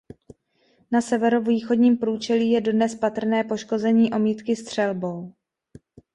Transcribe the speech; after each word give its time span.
Na 0.91 1.01
severovýchodním 1.01 1.97
průčelí 1.97 2.51
je 2.51 2.61
dodnes 2.61 2.95
patrné 2.95 3.43
poškození 3.43 4.13
omítky 4.13 4.55
střelbou. 4.55 5.33